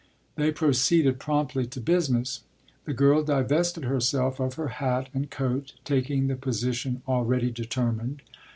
[0.35, 2.41] They proceeded promptly to business.
[2.85, 8.23] The girl divested herself of her hat and coat, taking the position already determined.